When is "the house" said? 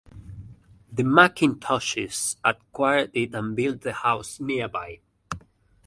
3.81-4.39